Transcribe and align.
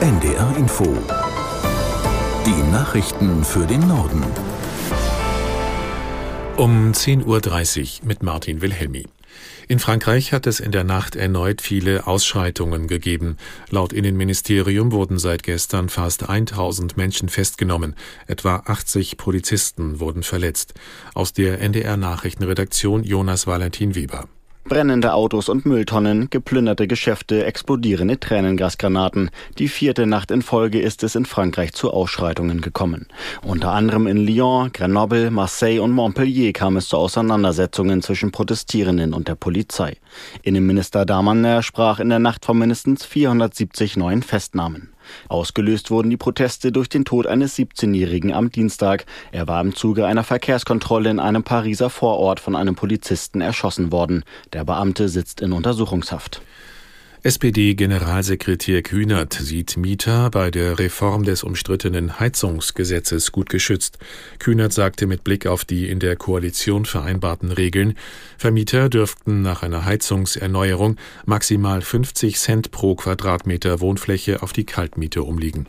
NDR 0.00 0.56
Info. 0.56 0.84
Die 2.46 2.70
Nachrichten 2.70 3.42
für 3.42 3.66
den 3.66 3.80
Norden. 3.88 4.22
Um 6.56 6.92
10.30 6.92 8.02
Uhr 8.02 8.06
mit 8.06 8.22
Martin 8.22 8.62
Wilhelmi. 8.62 9.06
In 9.66 9.80
Frankreich 9.80 10.32
hat 10.32 10.46
es 10.46 10.60
in 10.60 10.70
der 10.70 10.84
Nacht 10.84 11.16
erneut 11.16 11.60
viele 11.60 12.06
Ausschreitungen 12.06 12.86
gegeben. 12.86 13.38
Laut 13.70 13.92
Innenministerium 13.92 14.92
wurden 14.92 15.18
seit 15.18 15.42
gestern 15.42 15.88
fast 15.88 16.28
1000 16.28 16.96
Menschen 16.96 17.28
festgenommen. 17.28 17.96
Etwa 18.28 18.62
80 18.66 19.16
Polizisten 19.16 19.98
wurden 19.98 20.22
verletzt. 20.22 20.74
Aus 21.12 21.32
der 21.32 21.60
NDR 21.60 21.96
Nachrichtenredaktion 21.96 23.02
Jonas 23.02 23.48
Valentin 23.48 23.96
Weber. 23.96 24.28
Brennende 24.68 25.14
Autos 25.14 25.48
und 25.48 25.64
Mülltonnen, 25.64 26.28
geplünderte 26.28 26.86
Geschäfte, 26.86 27.46
explodierende 27.46 28.20
Tränengasgranaten. 28.20 29.30
Die 29.58 29.68
vierte 29.68 30.06
Nacht 30.06 30.30
in 30.30 30.42
Folge 30.42 30.78
ist 30.78 31.02
es 31.02 31.14
in 31.14 31.24
Frankreich 31.24 31.72
zu 31.72 31.90
Ausschreitungen 31.90 32.60
gekommen. 32.60 33.06
Unter 33.42 33.72
anderem 33.72 34.06
in 34.06 34.18
Lyon, 34.18 34.70
Grenoble, 34.70 35.30
Marseille 35.30 35.80
und 35.80 35.92
Montpellier 35.92 36.52
kam 36.52 36.76
es 36.76 36.88
zu 36.88 36.98
Auseinandersetzungen 36.98 38.02
zwischen 38.02 38.30
Protestierenden 38.30 39.14
und 39.14 39.26
der 39.28 39.36
Polizei. 39.36 39.96
Innenminister 40.42 41.06
Damaner 41.06 41.62
sprach 41.62 41.98
in 41.98 42.10
der 42.10 42.18
Nacht 42.18 42.44
von 42.44 42.58
mindestens 42.58 43.06
470 43.06 43.96
neuen 43.96 44.22
Festnahmen. 44.22 44.90
Ausgelöst 45.28 45.90
wurden 45.90 46.10
die 46.10 46.16
Proteste 46.16 46.72
durch 46.72 46.88
den 46.88 47.04
Tod 47.04 47.26
eines 47.26 47.56
17-Jährigen 47.56 48.32
am 48.32 48.50
Dienstag. 48.50 49.06
Er 49.32 49.46
war 49.48 49.60
im 49.60 49.74
Zuge 49.74 50.06
einer 50.06 50.24
Verkehrskontrolle 50.24 51.10
in 51.10 51.20
einem 51.20 51.42
Pariser 51.42 51.90
Vorort 51.90 52.40
von 52.40 52.56
einem 52.56 52.74
Polizisten 52.74 53.40
erschossen 53.40 53.92
worden. 53.92 54.24
Der 54.52 54.64
Beamte 54.64 55.08
sitzt 55.08 55.40
in 55.40 55.52
Untersuchungshaft. 55.52 56.42
SPD-Generalsekretär 57.24 58.82
Kühnert 58.82 59.32
sieht 59.32 59.76
Mieter 59.76 60.30
bei 60.30 60.52
der 60.52 60.78
Reform 60.78 61.24
des 61.24 61.42
umstrittenen 61.42 62.20
Heizungsgesetzes 62.20 63.32
gut 63.32 63.50
geschützt. 63.50 63.98
Kühnert 64.38 64.72
sagte 64.72 65.08
mit 65.08 65.24
Blick 65.24 65.46
auf 65.46 65.64
die 65.64 65.88
in 65.88 65.98
der 65.98 66.14
Koalition 66.14 66.84
vereinbarten 66.84 67.50
Regeln, 67.50 67.94
Vermieter 68.38 68.88
dürften 68.88 69.42
nach 69.42 69.64
einer 69.64 69.84
Heizungserneuerung 69.84 70.96
maximal 71.26 71.82
50 71.82 72.38
Cent 72.38 72.70
pro 72.70 72.94
Quadratmeter 72.94 73.80
Wohnfläche 73.80 74.40
auf 74.42 74.52
die 74.52 74.64
Kaltmiete 74.64 75.24
umliegen. 75.24 75.66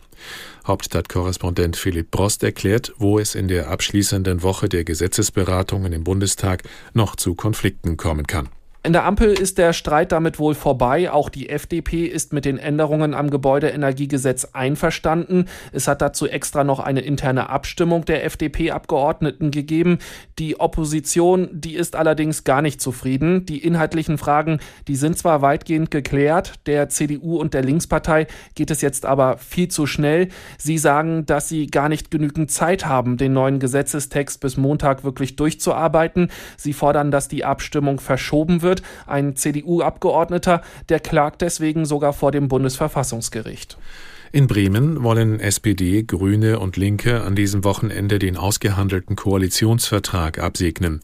Hauptstadtkorrespondent 0.68 1.78
Philipp 1.78 2.12
Brost 2.12 2.44
erklärt, 2.44 2.94
wo 3.00 3.18
es 3.18 3.34
in 3.34 3.48
der 3.48 3.70
abschließenden 3.70 4.44
Woche 4.44 4.70
der 4.70 4.84
Gesetzesberatungen 4.84 5.94
im 5.94 6.04
Bundestag 6.04 6.62
noch 6.94 7.16
zu 7.16 7.34
Konflikten 7.34 7.98
kommen 7.98 8.28
kann. 8.28 8.50
In 8.82 8.94
der 8.94 9.04
Ampel 9.04 9.34
ist 9.34 9.58
der 9.58 9.74
Streit 9.74 10.14
damit 10.14 10.40
wohl 10.40 10.56
vorbei. 10.56 11.12
Auch 11.12 11.28
die 11.28 11.50
FDP 11.50 12.06
ist 12.06 12.32
mit 12.32 12.46
den 12.46 12.58
Änderungen 12.58 13.14
am 13.14 13.30
Gebäudeenergiegesetz 13.30 14.52
einverstanden. 14.54 15.50
Es 15.74 15.90
hat 15.90 16.02
dazu 16.02 16.28
extra 16.28 16.64
noch 16.64 16.80
eine 16.80 17.02
interne 17.02 17.50
Abstimmung 17.50 18.06
der 18.06 18.24
FDP-Abgeordneten 18.24 19.52
gegeben. 19.52 19.98
Die 20.40 20.62
Opposition, 20.62 21.50
die 21.52 21.76
ist 21.76 21.98
allerdings 21.98 22.46
gar 22.46 22.62
nicht 22.62 22.80
zufrieden. 22.80 23.46
Die 23.46 23.58
inhaltlichen 23.58 24.18
Fragen, 24.18 24.60
die 24.88 24.96
sind 24.96 25.18
zwar 25.18 25.42
weitgehend 25.42 25.92
geklärt. 25.92 26.54
Der 26.66 26.88
CDU 26.88 27.36
und 27.38 27.54
der 27.54 27.64
Linkspartei 27.64 28.28
geht 28.56 28.72
es 28.72 28.80
jetzt 28.80 29.06
aber 29.06 29.40
viel 29.40 29.68
zu 29.68 29.88
schnell. 29.88 30.30
Sie 30.58 30.78
sagen, 30.78 31.26
dass 31.26 31.50
sie 31.50 31.68
gar 31.68 31.90
nicht 31.90 32.12
genügend 32.12 32.50
Zeit 32.50 32.86
haben, 32.86 33.18
den 33.18 33.34
neuen 33.34 33.60
Gesetzestext 33.60 34.40
bis 34.40 34.56
Montag 34.56 35.04
wirklich 35.04 35.36
durchzuarbeiten. 35.36 36.32
Sie 36.56 36.72
fordern, 36.72 37.12
dass 37.12 37.28
die 37.28 37.44
Abstimmung 37.44 38.00
verschoben 38.00 38.62
wird 38.62 38.69
wird. 38.70 38.84
Ein 39.08 39.36
CDU-Abgeordneter, 39.36 40.62
der 40.88 41.00
klagt 41.00 41.42
deswegen 41.42 41.86
sogar 41.86 42.14
vor 42.14 42.32
dem 42.32 42.48
Bundesverfassungsgericht. 42.48 43.78
In 44.32 44.46
Bremen 44.46 45.02
wollen 45.02 45.40
SPD, 45.40 46.04
Grüne 46.04 46.60
und 46.60 46.78
Linke 46.78 47.24
an 47.24 47.36
diesem 47.36 47.64
Wochenende 47.64 48.20
den 48.20 48.38
ausgehandelten 48.38 49.16
Koalitionsvertrag 49.16 50.38
absegnen. 50.38 51.02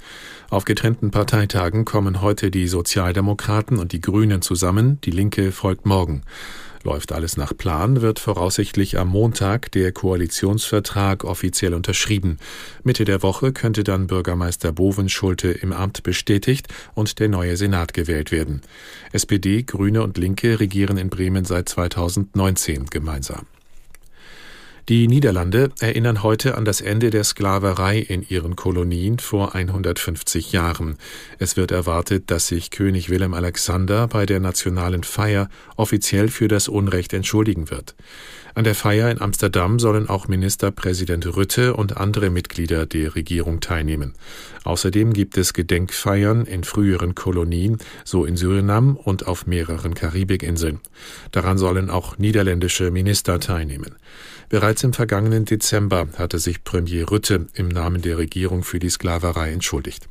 Auf 0.51 0.63
getrennten 0.63 1.09
Parteitagen 1.09 1.85
kommen 1.85 2.21
heute 2.21 2.51
die 2.51 2.67
Sozialdemokraten 2.67 3.79
und 3.79 3.93
die 3.93 4.01
Grünen 4.01 4.43
zusammen, 4.43 4.99
die 5.03 5.09
Linke 5.09 5.51
folgt 5.51 5.87
morgen. 5.87 6.21
Läuft 6.85 7.11
alles 7.13 7.35
nach 7.35 7.57
Plan, 7.57 8.01
wird 8.01 8.19
voraussichtlich 8.19 8.99
am 8.99 9.07
Montag 9.07 9.71
der 9.71 9.91
Koalitionsvertrag 9.91 11.23
offiziell 11.23 11.73
unterschrieben. 11.73 12.37
Mitte 12.83 13.05
der 13.05 13.23
Woche 13.23 13.53
könnte 13.53 13.83
dann 13.83 14.05
Bürgermeister 14.05 14.71
Bovenschulte 14.71 15.49
im 15.49 15.73
Amt 15.73 16.03
bestätigt 16.03 16.67
und 16.93 17.17
der 17.17 17.27
neue 17.27 17.57
Senat 17.57 17.95
gewählt 17.95 18.31
werden. 18.31 18.61
SPD, 19.11 19.63
Grüne 19.63 20.03
und 20.03 20.19
Linke 20.19 20.59
regieren 20.59 20.97
in 20.97 21.09
Bremen 21.09 21.43
seit 21.43 21.69
2019 21.69 22.85
gemeinsam. 22.85 23.47
Die 24.87 25.07
Niederlande 25.07 25.71
erinnern 25.79 26.21
heute 26.21 26.55
an 26.55 26.63
das 26.63 26.79
Ende 26.79 27.09
der 27.09 27.23
Sklaverei 27.23 27.97
in 27.97 28.21
ihren 28.21 28.55
Kolonien 28.55 29.17
vor 29.17 29.55
150 29.55 30.51
Jahren. 30.51 30.97
Es 31.39 31.57
wird 31.57 31.71
erwartet, 31.71 32.29
dass 32.29 32.45
sich 32.45 32.69
König 32.69 33.09
Willem 33.09 33.33
Alexander 33.33 34.07
bei 34.07 34.27
der 34.27 34.39
nationalen 34.39 35.03
Feier 35.03 35.49
offiziell 35.75 36.27
für 36.27 36.47
das 36.47 36.67
Unrecht 36.67 37.13
entschuldigen 37.13 37.71
wird. 37.71 37.95
An 38.53 38.63
der 38.63 38.75
Feier 38.75 39.09
in 39.09 39.19
Amsterdam 39.19 39.79
sollen 39.79 40.07
auch 40.07 40.27
Ministerpräsident 40.27 41.35
Rütte 41.35 41.75
und 41.75 41.97
andere 41.97 42.29
Mitglieder 42.29 42.85
der 42.85 43.15
Regierung 43.15 43.61
teilnehmen. 43.61 44.13
Außerdem 44.65 45.13
gibt 45.13 45.35
es 45.37 45.53
Gedenkfeiern 45.53 46.45
in 46.45 46.63
früheren 46.63 47.15
Kolonien, 47.15 47.79
so 48.03 48.23
in 48.23 48.37
Surinam 48.37 48.97
und 48.97 49.25
auf 49.25 49.47
mehreren 49.47 49.95
Karibikinseln. 49.95 50.79
Daran 51.31 51.57
sollen 51.57 51.89
auch 51.89 52.19
niederländische 52.19 52.91
Minister 52.91 53.39
teilnehmen. 53.39 53.95
Bereits 54.47 54.74
im 54.83 54.93
vergangenen 54.93 55.45
Dezember 55.45 56.07
hatte 56.17 56.39
sich 56.39 56.63
Premier 56.63 57.09
Rütte 57.09 57.47
im 57.53 57.67
Namen 57.67 58.01
der 58.01 58.17
Regierung 58.17 58.63
für 58.63 58.79
die 58.79 58.89
Sklaverei 58.89 59.51
entschuldigt. 59.51 60.07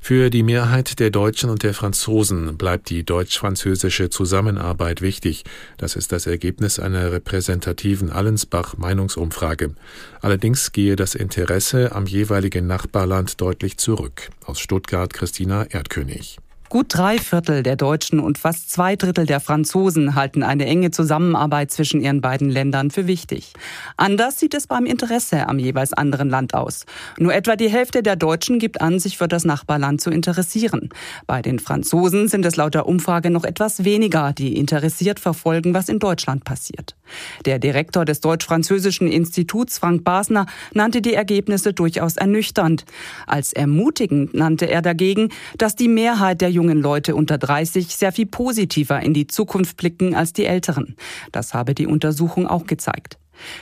Für 0.00 0.28
die 0.28 0.42
Mehrheit 0.42 1.00
der 1.00 1.08
Deutschen 1.08 1.48
und 1.48 1.62
der 1.62 1.72
Franzosen 1.72 2.58
bleibt 2.58 2.90
die 2.90 3.04
deutsch-französische 3.04 4.10
Zusammenarbeit 4.10 5.00
wichtig. 5.00 5.44
Das 5.78 5.96
ist 5.96 6.12
das 6.12 6.26
Ergebnis 6.26 6.78
einer 6.78 7.10
repräsentativen 7.10 8.10
Allensbach-Meinungsumfrage. 8.10 9.74
Allerdings 10.20 10.72
gehe 10.72 10.96
das 10.96 11.14
Interesse 11.14 11.92
am 11.92 12.04
jeweiligen 12.04 12.66
Nachbarland 12.66 13.40
deutlich 13.40 13.78
zurück. 13.78 14.28
Aus 14.44 14.60
Stuttgart 14.60 15.14
Christina 15.14 15.64
Erdkönig. 15.64 16.36
Gut 16.70 16.86
drei 16.88 17.18
Viertel 17.18 17.62
der 17.62 17.76
Deutschen 17.76 18.18
und 18.18 18.36
fast 18.36 18.70
zwei 18.70 18.96
Drittel 18.96 19.26
der 19.26 19.38
Franzosen 19.38 20.16
halten 20.16 20.42
eine 20.42 20.66
enge 20.66 20.90
Zusammenarbeit 20.90 21.70
zwischen 21.70 22.00
ihren 22.00 22.20
beiden 22.20 22.50
Ländern 22.50 22.90
für 22.90 23.06
wichtig. 23.06 23.52
Anders 23.96 24.40
sieht 24.40 24.54
es 24.54 24.66
beim 24.66 24.84
Interesse 24.84 25.48
am 25.48 25.60
jeweils 25.60 25.92
anderen 25.92 26.28
Land 26.30 26.54
aus. 26.54 26.84
Nur 27.18 27.32
etwa 27.32 27.54
die 27.54 27.68
Hälfte 27.68 28.02
der 28.02 28.16
Deutschen 28.16 28.58
gibt 28.58 28.80
an, 28.80 28.98
sich 28.98 29.18
für 29.18 29.28
das 29.28 29.44
Nachbarland 29.44 30.00
zu 30.00 30.10
interessieren. 30.10 30.88
Bei 31.28 31.42
den 31.42 31.60
Franzosen 31.60 32.26
sind 32.26 32.44
es 32.44 32.56
laut 32.56 32.74
der 32.74 32.86
Umfrage 32.86 33.30
noch 33.30 33.44
etwas 33.44 33.84
weniger, 33.84 34.32
die 34.32 34.56
interessiert 34.56 35.20
verfolgen, 35.20 35.74
was 35.74 35.88
in 35.88 36.00
Deutschland 36.00 36.44
passiert. 36.44 36.96
Der 37.44 37.60
Direktor 37.60 38.04
des 38.04 38.20
Deutsch-Französischen 38.20 39.06
Instituts, 39.06 39.78
Frank 39.78 40.02
Basner, 40.02 40.46
nannte 40.72 41.02
die 41.02 41.14
Ergebnisse 41.14 41.72
durchaus 41.72 42.16
ernüchternd. 42.16 42.84
Als 43.26 43.52
ermutigend 43.52 44.34
nannte 44.34 44.68
er 44.68 44.82
dagegen, 44.82 45.28
dass 45.56 45.76
die 45.76 45.88
Mehrheit 45.88 46.40
der 46.40 46.50
jungen 46.50 46.63
Leute 46.72 47.14
unter 47.14 47.38
30 47.38 47.94
sehr 47.94 48.12
viel 48.12 48.26
positiver 48.26 49.00
in 49.00 49.14
die 49.14 49.26
Zukunft 49.26 49.76
blicken 49.76 50.14
als 50.14 50.32
die 50.32 50.44
Älteren. 50.44 50.96
Das 51.32 51.54
habe 51.54 51.74
die 51.74 51.86
Untersuchung 51.86 52.46
auch 52.46 52.66
gezeigt. 52.66 53.18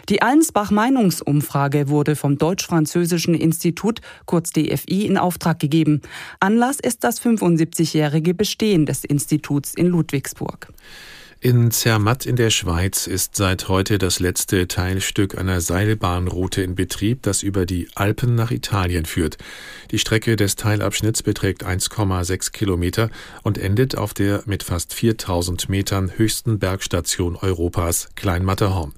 Die 0.08 0.22
Allensbach-Meinungsumfrage 0.22 1.88
wurde 1.88 2.16
vom 2.16 2.38
Deutsch-Französischen 2.38 3.34
Institut, 3.34 4.00
kurz 4.26 4.50
DFI, 4.50 5.06
in 5.06 5.18
Auftrag 5.18 5.58
gegeben. 5.58 6.02
Anlass 6.40 6.78
ist 6.80 7.04
das 7.04 7.20
75-jährige 7.22 8.34
Bestehen 8.34 8.86
des 8.86 9.04
Instituts 9.04 9.74
in 9.74 9.88
Ludwigsburg. 9.88 10.68
In 11.44 11.72
Zermatt 11.72 12.24
in 12.24 12.36
der 12.36 12.50
Schweiz 12.50 13.08
ist 13.08 13.34
seit 13.34 13.66
heute 13.66 13.98
das 13.98 14.20
letzte 14.20 14.68
Teilstück 14.68 15.36
einer 15.36 15.60
Seilbahnroute 15.60 16.62
in 16.62 16.76
Betrieb, 16.76 17.22
das 17.22 17.42
über 17.42 17.66
die 17.66 17.88
Alpen 17.96 18.36
nach 18.36 18.52
Italien 18.52 19.06
führt. 19.06 19.38
Die 19.90 19.98
Strecke 19.98 20.36
des 20.36 20.54
Teilabschnitts 20.54 21.24
beträgt 21.24 21.66
1,6 21.66 22.52
Kilometer 22.52 23.10
und 23.42 23.58
endet 23.58 23.98
auf 23.98 24.14
der 24.14 24.44
mit 24.46 24.62
fast 24.62 24.94
4000 24.94 25.68
Metern 25.68 26.12
höchsten 26.16 26.60
Bergstation 26.60 27.34
Europas, 27.34 28.10
Kleinmatterhorn. 28.14 28.92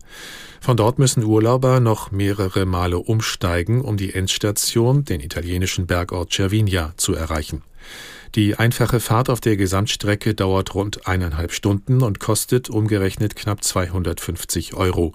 Von 0.60 0.76
dort 0.76 0.98
müssen 0.98 1.24
Urlauber 1.24 1.80
noch 1.80 2.10
mehrere 2.10 2.66
Male 2.66 2.98
umsteigen, 2.98 3.80
um 3.80 3.96
die 3.96 4.12
Endstation, 4.12 5.06
den 5.06 5.20
italienischen 5.20 5.86
Bergort 5.86 6.30
Cervinia, 6.34 6.92
zu 6.98 7.14
erreichen. 7.14 7.62
Die 8.34 8.56
einfache 8.56 8.98
Fahrt 8.98 9.30
auf 9.30 9.40
der 9.40 9.56
Gesamtstrecke 9.56 10.34
dauert 10.34 10.74
rund 10.74 11.06
eineinhalb 11.06 11.52
Stunden 11.52 12.02
und 12.02 12.18
kostet 12.18 12.68
umgerechnet 12.68 13.36
knapp 13.36 13.62
250 13.62 14.74
Euro. 14.74 15.14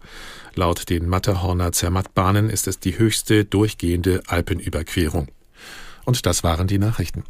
Laut 0.56 0.90
den 0.90 1.06
Matterhorner 1.10 1.74
Zermattbahnen 1.74 2.50
ist 2.50 2.68
es 2.68 2.80
die 2.80 2.98
höchste 2.98 3.44
durchgehende 3.44 4.22
Alpenüberquerung. 4.28 5.28
Und 6.06 6.26
das 6.26 6.46
waren 6.46 6.68
die 6.68 6.80
Nachrichten. 6.80 7.26